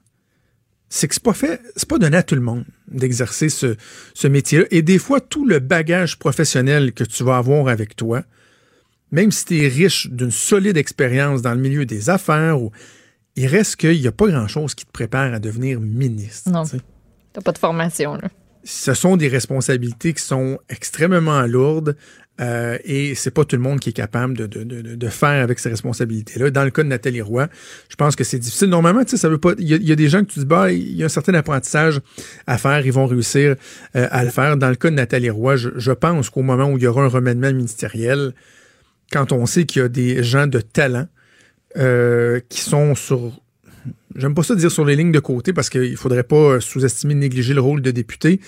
C'est 0.89 1.09
que 1.09 1.15
c'est 1.15 1.23
pas 1.23 1.33
fait, 1.33 1.61
c'est 1.75 1.89
pas 1.89 1.99
donné 1.99 2.17
à 2.17 2.23
tout 2.23 2.37
le 2.37 2.41
monde 2.41 2.65
d'exercer 2.87 3.49
ce, 3.49 3.75
ce 4.15 4.29
métier-là. 4.29 4.67
Et 4.71 4.83
des 4.83 4.99
fois, 4.99 5.21
tout 5.21 5.45
le 5.45 5.59
bagage 5.59 6.19
professionnel 6.19 6.93
que 6.93 7.03
tu 7.03 7.25
vas 7.25 7.39
avoir 7.39 7.67
avec 7.67 7.97
toi, 7.97 8.23
même 9.11 9.33
si 9.33 9.45
tu 9.45 9.65
es 9.65 9.69
riche 9.69 10.09
d'une 10.09 10.31
solide 10.31 10.77
expérience 10.77 11.43
dans 11.43 11.55
le 11.55 11.61
milieu 11.61 11.85
des 11.85 12.11
affaires, 12.11 12.61
ou, 12.61 12.71
il 13.37 13.47
reste 13.47 13.77
qu'il 13.77 14.01
n'y 14.01 14.07
a 14.07 14.13
pas 14.13 14.29
grand-chose 14.29 14.75
qui 14.75 14.87
te 14.87 14.93
prépare 14.93 15.35
à 15.35 15.39
devenir 15.39 15.81
ministre. 15.81 16.51
Non. 16.51 16.65
tu 16.65 16.79
pas 17.43 17.53
de 17.53 17.59
formation, 17.59 18.15
là. 18.15 18.29
Ce 18.65 18.95
sont 18.95 19.17
des 19.17 19.29
responsabilités 19.29 20.15
qui 20.15 20.23
sont 20.23 20.59
extrêmement 20.69 21.43
lourdes, 21.43 21.97
Euh, 22.41 22.79
et 22.85 23.15
c'est 23.15 23.31
pas 23.31 23.45
tout 23.45 23.55
le 23.55 23.63
monde 23.63 23.79
qui 23.79 23.91
est 23.91 23.93
capable 23.93 24.35
de, 24.37 25.09
faire 25.09 25.43
avec 25.43 25.61
ces 25.61 25.69
responsabilités-là. 25.69 26.51
Dans 26.51 26.65
le 26.65 26.71
cas 26.71 26.83
de 26.83 26.89
Nathalie 26.89 27.21
Roy, 27.21 27.47
je 27.89 27.95
pense 27.95 28.17
que 28.17 28.25
c'est 28.25 28.41
difficile. 28.41 28.69
Normalement, 28.69 29.05
tu 29.05 29.11
sais, 29.11 29.17
ça 29.17 29.29
veut 29.29 29.39
pas. 29.39 29.53
Il 29.59 29.69
y, 29.69 29.93
a 29.93 29.95
des 29.95 30.09
gens 30.09 30.25
que 30.25 30.33
tu 30.33 30.41
dis, 30.41 30.45
bah, 30.45 30.73
il 30.73 30.97
y 30.97 31.03
a 31.03 31.07
un 31.07 31.09
certain 31.09 31.35
apprentissage 31.35 32.01
à 32.47 32.59
faire, 32.59 32.85
ils 32.85 32.93
vont 32.93 33.07
réussir 33.07 33.55
euh, 33.95 34.09
à 34.11 34.25
le 34.25 34.31
faire. 34.31 34.57
Dans 34.57 34.69
le 34.69 34.75
cas 34.75 34.91
de 34.91 34.97
Nathalie 34.97 35.31
Roy, 35.31 35.57
je, 35.57 35.71
je 35.77 35.93
pense 35.93 36.29
qu'au 36.29 36.43
moment 36.43 36.69
où 36.69 36.77
il 36.77 36.83
y 36.83 36.87
aura 36.89 37.05
un 37.05 37.09
remèdement 37.09 37.53
ministériel, 37.53 38.33
quand 39.13 39.31
on 39.31 39.47
sait 39.47 39.65
qu'il 39.65 39.83
y 39.83 39.85
a 39.85 39.89
des 39.89 40.25
gens 40.25 40.49
de 40.49 40.61
talent 40.61 41.07
euh, 41.77 42.41
qui 42.49 42.61
sont 42.61 42.97
sur 42.97 43.41
j'aime 44.17 44.35
pas 44.35 44.43
ça 44.43 44.55
dire 44.55 44.71
sur 44.71 44.85
les 44.85 44.97
lignes 44.97 45.13
de 45.13 45.21
côté 45.21 45.53
parce 45.53 45.71
qu'il 45.71 45.97
faudrait 45.97 46.25
pas 46.25 46.61
sous-estimer, 46.61 47.15
négliger 47.15 47.55
le 47.55 47.61
rôle 47.61 47.83
de 47.83 47.91
député, 47.91 48.41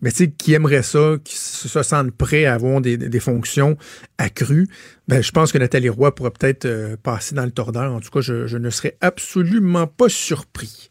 mais 0.00 0.10
tu 0.10 0.16
sais, 0.18 0.30
qui 0.30 0.54
aimerait 0.54 0.82
ça, 0.82 1.16
qui 1.24 1.36
se 1.36 1.82
sentent 1.82 2.12
prêts 2.12 2.44
à 2.44 2.54
avoir 2.54 2.80
des, 2.80 2.96
des 2.96 3.20
fonctions 3.20 3.76
accrues, 4.16 4.68
ben, 5.08 5.22
je 5.22 5.32
pense 5.32 5.50
que 5.50 5.58
Nathalie 5.58 5.88
Roy 5.88 6.14
pourrait 6.14 6.30
peut-être 6.30 6.66
euh, 6.66 6.96
passer 7.02 7.34
dans 7.34 7.44
le 7.44 7.50
tordeur. 7.50 7.92
En 7.92 8.00
tout 8.00 8.10
cas, 8.10 8.20
je, 8.20 8.46
je, 8.46 8.58
ne 8.58 8.70
serais 8.70 8.96
absolument 9.00 9.88
pas 9.88 10.08
surpris. 10.08 10.88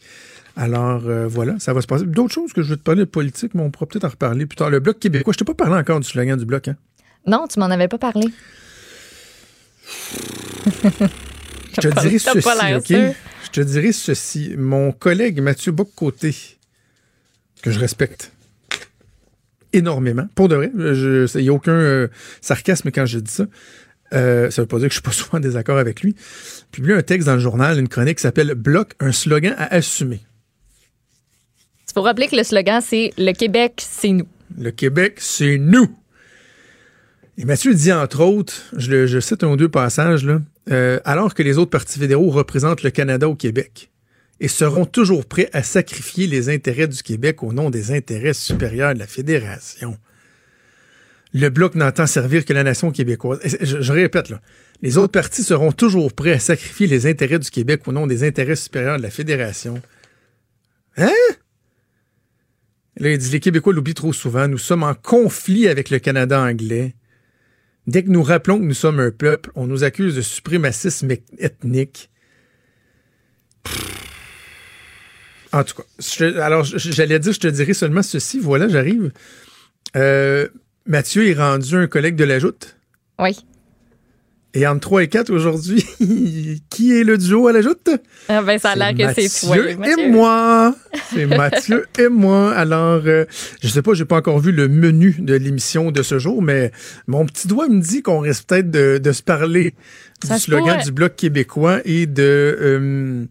Alors 0.57 1.03
euh, 1.05 1.27
voilà, 1.27 1.55
ça 1.59 1.71
va 1.71 1.81
se 1.81 1.87
passer. 1.87 2.05
D'autres 2.05 2.33
choses 2.33 2.51
que 2.51 2.63
je 2.63 2.71
veux 2.71 2.77
te 2.77 2.83
parler 2.83 3.01
de 3.01 3.05
politique, 3.05 3.53
mais 3.53 3.61
on 3.61 3.71
pourra 3.71 3.85
peut-être 3.85 4.05
en 4.05 4.09
reparler 4.09 4.45
plus 4.45 4.57
tard. 4.57 4.69
Le 4.69 4.79
Bloc 4.79 4.99
québécois, 4.99 5.31
je 5.31 5.37
t'ai 5.37 5.45
pas 5.45 5.53
parlé 5.53 5.75
encore 5.75 5.99
du 5.99 6.07
slogan 6.07 6.37
du 6.37 6.45
Bloc, 6.45 6.67
hein? 6.67 6.75
Non, 7.25 7.45
tu 7.47 7.59
m'en 7.59 7.67
avais 7.67 7.87
pas 7.87 7.97
parlé. 7.97 8.27
je 11.75 11.81
te 11.81 11.99
dirais 12.01 12.17
ceci, 12.17 12.39
OK? 12.75 13.15
Je 13.47 13.61
te 13.61 13.61
dirais 13.61 13.93
ceci. 13.93 14.55
Mon 14.57 14.91
collègue 14.91 15.39
Mathieu 15.41 15.71
Boccoté, 15.71 16.35
que 17.61 17.71
je 17.71 17.79
respecte, 17.79 18.33
énormément. 19.71 20.27
Pour 20.35 20.49
de 20.49 20.55
vrai, 20.55 20.71
il 20.75 21.41
n'y 21.41 21.47
a 21.47 21.53
aucun 21.53 21.71
euh, 21.71 22.07
sarcasme 22.41 22.91
quand 22.91 23.05
je 23.05 23.19
dis 23.19 23.31
ça. 23.31 23.45
Euh, 24.13 24.51
ça 24.51 24.61
veut 24.61 24.67
pas 24.67 24.79
dire 24.79 24.89
que 24.89 24.93
je 24.93 24.99
suis 24.99 25.01
pas 25.01 25.11
souvent 25.13 25.37
en 25.37 25.39
désaccord 25.39 25.77
avec 25.77 26.01
lui. 26.01 26.13
Publie 26.71 26.91
un 26.91 27.01
texte 27.01 27.27
dans 27.27 27.35
le 27.35 27.39
journal, 27.39 27.79
une 27.79 27.87
chronique 27.87 28.17
qui 28.17 28.23
s'appelle 28.23 28.53
Bloc, 28.53 28.93
un 28.99 29.13
slogan 29.13 29.55
à 29.57 29.73
assumer. 29.73 30.19
Il 31.89 31.93
faut 31.93 32.01
rappeler 32.01 32.27
que 32.27 32.35
le 32.35 32.43
slogan, 32.43 32.81
c'est 32.85 33.11
Le 33.17 33.31
Québec, 33.31 33.75
c'est 33.77 34.09
nous. 34.09 34.27
Le 34.57 34.71
Québec, 34.71 35.15
c'est 35.19 35.57
nous. 35.57 35.89
Et 37.37 37.45
Mathieu 37.45 37.73
dit, 37.73 37.93
entre 37.93 38.21
autres, 38.21 38.61
je, 38.75 38.91
le, 38.91 39.07
je 39.07 39.19
cite 39.19 39.43
un 39.43 39.47
ou 39.47 39.55
deux 39.55 39.69
passages, 39.69 40.25
là, 40.25 40.41
euh, 40.69 40.99
alors 41.05 41.33
que 41.33 41.43
les 41.43 41.57
autres 41.57 41.71
partis 41.71 41.99
fédéraux 41.99 42.29
représentent 42.29 42.83
le 42.83 42.89
Canada 42.89 43.27
au 43.29 43.35
Québec 43.35 43.89
et 44.39 44.47
seront 44.47 44.85
toujours 44.85 45.25
prêts 45.25 45.49
à 45.53 45.63
sacrifier 45.63 46.27
les 46.27 46.49
intérêts 46.49 46.87
du 46.87 47.01
Québec 47.01 47.41
au 47.43 47.53
nom 47.53 47.69
des 47.69 47.91
intérêts 47.91 48.33
supérieurs 48.33 48.93
de 48.93 48.99
la 48.99 49.07
Fédération. 49.07 49.97
Le 51.33 51.49
Bloc 51.49 51.75
n'entend 51.75 52.07
servir 52.07 52.45
que 52.45 52.53
la 52.53 52.63
nation 52.63 52.91
québécoise. 52.91 53.39
Je, 53.61 53.91
répète, 53.91 54.29
là, 54.29 54.41
les 54.81 54.97
autres 54.97 55.11
partis 55.11 55.43
seront 55.43 55.71
toujours 55.71 56.13
prêts 56.13 56.33
à 56.33 56.39
sacrifier 56.39 56.87
les 56.87 57.05
intérêts 57.07 57.39
du 57.39 57.49
Québec 57.49 57.87
au 57.87 57.91
nom 57.91 58.07
des 58.07 58.23
intérêts 58.23 58.55
supérieurs 58.55 58.97
de 58.97 59.03
la 59.03 59.09
Fédération. 59.09 59.81
Hein? 60.97 61.11
Il 62.99 63.17
dit, 63.17 63.29
les 63.29 63.39
Québécois 63.39 63.73
l'oublient 63.73 63.93
trop 63.93 64.13
souvent. 64.13 64.47
Nous 64.47 64.57
sommes 64.57 64.83
en 64.83 64.95
conflit 64.95 65.67
avec 65.67 65.89
le 65.89 65.99
Canada 65.99 66.41
anglais. 66.41 66.95
Dès 67.87 68.03
que 68.03 68.09
nous 68.09 68.23
rappelons 68.23 68.59
que 68.59 68.65
nous 68.65 68.73
sommes 68.73 68.99
un 68.99 69.11
peuple, 69.11 69.49
on 69.55 69.65
nous 69.65 69.85
accuse 69.85 70.15
de 70.15 70.21
suprémacisme 70.21 71.09
ethnique. 71.39 72.09
En 75.53 75.63
tout 75.63 75.75
cas, 75.75 76.43
alors 76.43 76.65
j'allais 76.65 77.19
dire, 77.19 77.31
je 77.31 77.39
te 77.39 77.47
dirais 77.47 77.73
seulement 77.73 78.03
ceci. 78.03 78.39
Voilà, 78.39 78.67
j'arrive. 78.67 79.11
Euh, 79.95 80.49
Mathieu 80.85 81.27
est 81.27 81.33
rendu 81.33 81.75
un 81.75 81.87
collègue 81.87 82.15
de 82.15 82.25
la 82.25 82.39
joute. 82.39 82.77
Oui. 83.19 83.37
Et 84.57 84.65
entre 84.65 84.79
3 84.79 85.03
et 85.03 85.07
4 85.07 85.29
aujourd'hui, 85.31 85.85
qui 86.71 86.99
est 86.99 87.03
le 87.03 87.19
duo 87.19 87.47
à 87.47 87.53
la 87.53 87.61
joute? 87.61 87.91
Ah 88.27 88.41
ben, 88.41 88.57
ça 88.57 88.71
a 88.71 88.75
l'air 88.75 88.95
que 88.95 89.21
c'est 89.21 89.45
toi. 89.45 89.55
Mathieu 89.77 89.99
et 89.99 90.09
moi. 90.09 90.75
C'est 91.13 91.25
Mathieu 91.37 91.85
et 91.99 92.09
moi. 92.09 92.55
Alors, 92.55 93.03
euh, 93.05 93.25
je 93.61 93.67
sais 93.67 93.83
pas, 93.83 93.93
j'ai 93.93 94.05
pas 94.05 94.15
encore 94.15 94.39
vu 94.39 94.51
le 94.51 94.67
menu 94.67 95.15
de 95.19 95.35
l'émission 95.35 95.91
de 95.91 96.01
ce 96.01 96.17
jour, 96.17 96.41
mais 96.41 96.71
mon 97.05 97.27
petit 97.27 97.47
doigt 97.47 97.67
me 97.67 97.79
dit 97.79 98.01
qu'on 98.01 98.17
risque 98.17 98.47
peut-être 98.47 98.71
de, 98.71 98.97
de, 98.97 99.11
se 99.11 99.21
parler 99.21 99.75
ça 100.23 100.37
du 100.37 100.41
slogan 100.41 100.81
du 100.83 100.91
Bloc 100.91 101.15
québécois 101.15 101.79
et 101.85 102.07
de 102.07 102.57
euh, 102.59 103.25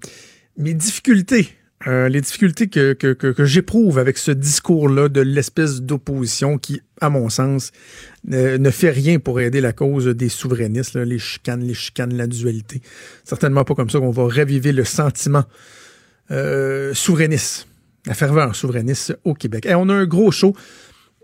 mes 0.58 0.74
difficultés 0.74 1.48
euh, 1.86 2.08
les 2.08 2.22
difficultés 2.22 2.68
que, 2.68 2.94
que, 2.94 3.12
que, 3.12 3.44
j'éprouve 3.44 3.98
avec 3.98 4.16
ce 4.16 4.30
discours-là 4.30 5.08
de 5.08 5.20
l'espèce 5.20 5.82
d'opposition 5.82 6.56
qui, 6.56 6.80
à 7.02 7.10
mon 7.10 7.28
sens, 7.28 7.70
ne, 8.24 8.70
fait 8.70 8.90
rien 8.90 9.18
pour 9.18 9.40
aider 9.40 9.60
la 9.60 9.72
cause 9.72 10.06
des 10.06 10.30
souverainistes, 10.30 10.96
les 10.96 11.18
chicanes, 11.18 11.62
les 11.62 11.74
chicanes, 11.74 12.16
la 12.16 12.26
dualité. 12.26 12.80
Certainement 13.24 13.64
pas 13.64 13.74
comme 13.74 13.90
ça 13.90 13.98
qu'on 13.98 14.10
va 14.10 14.26
raviver 14.26 14.72
le 14.72 14.84
sentiment 14.84 15.44
euh, 16.30 16.94
souverainiste, 16.94 17.68
la 18.06 18.14
ferveur 18.14 18.56
souverainiste 18.56 19.16
au 19.24 19.34
Québec. 19.34 19.66
Et 19.66 19.74
on 19.74 19.88
a 19.90 19.94
un 19.94 20.06
gros 20.06 20.30
show 20.30 20.56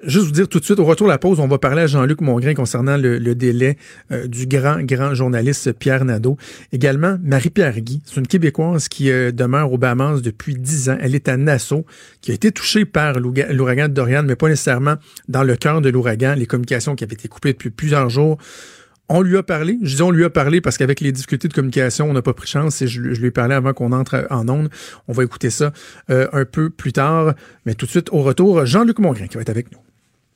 Juste 0.05 0.27
vous 0.27 0.33
dire 0.33 0.49
tout 0.49 0.59
de 0.59 0.65
suite, 0.65 0.81
au 0.81 0.85
retour 0.85 1.07
de 1.07 1.13
la 1.13 1.19
pause, 1.19 1.39
on 1.39 1.47
va 1.47 1.59
parler 1.59 1.83
à 1.83 1.87
Jean-Luc 1.87 2.21
Mongrain 2.23 2.55
concernant 2.55 2.97
le, 2.97 3.35
délai 3.37 3.79
euh, 4.11 4.27
du 4.27 4.47
grand, 4.47 4.83
grand 4.83 5.15
journaliste 5.15 5.73
Pierre 5.73 6.05
Nadeau. 6.05 6.37
Également, 6.73 7.19
Marie-Pierre 7.23 7.81
Guy, 7.81 8.03
c'est 8.05 8.17
une 8.19 8.27
Québécoise 8.27 8.89
qui 8.89 9.13
euh, 9.13 9.31
demeure 9.31 9.73
au 9.73 9.79
Bahamas 9.79 10.21
depuis 10.21 10.55
dix 10.57 10.91
ans. 10.91 10.99
Elle 11.01 11.15
est 11.15 11.29
à 11.29 11.37
Nassau, 11.37 11.87
qui 12.21 12.33
a 12.33 12.35
été 12.35 12.51
touchée 12.51 12.85
par 12.85 13.21
l'ouragan 13.21 13.89
de 13.89 13.95
Dorian, 13.95 14.25
mais 14.25 14.35
pas 14.35 14.49
nécessairement 14.49 14.97
dans 15.29 15.45
le 15.45 15.55
cœur 15.55 15.81
de 15.81 15.89
l'ouragan. 15.89 16.35
Les 16.37 16.47
communications 16.47 16.97
qui 16.97 17.05
avaient 17.05 17.15
été 17.15 17.29
coupées 17.29 17.53
depuis 17.53 17.71
plusieurs 17.71 18.11
jours 18.11 18.39
on 19.09 19.21
lui 19.21 19.37
a 19.37 19.43
parlé. 19.43 19.79
Je 19.83 19.97
dis 19.97 20.03
on 20.03 20.11
lui 20.11 20.25
a 20.25 20.31
parlé 20.31 20.61
parce 20.63 20.79
qu'avec 20.79 21.01
les 21.01 21.13
difficultés 21.13 21.47
de 21.47 21.53
communication, 21.53 22.09
on 22.09 22.15
n'a 22.15 22.23
pas 22.23 22.33
pris 22.33 22.49
chance 22.49 22.83
je, 22.85 23.01
lui 23.01 23.27
ai 23.27 23.31
parlé 23.31 23.55
avant 23.55 23.75
qu'on 23.75 23.93
entre 23.93 24.27
en 24.31 24.49
onde. 24.49 24.71
On 25.07 25.13
va 25.13 25.23
écouter 25.23 25.51
ça 25.51 25.73
euh, 26.09 26.29
un 26.33 26.47
peu 26.47 26.71
plus 26.71 26.93
tard. 26.93 27.35
Mais 27.67 27.75
tout 27.75 27.85
de 27.85 27.91
suite, 27.91 28.09
au 28.11 28.23
retour, 28.23 28.65
Jean-Luc 28.65 28.99
Mongrain 28.99 29.27
qui 29.27 29.35
va 29.35 29.43
être 29.43 29.51
avec 29.51 29.71
nous. 29.71 29.79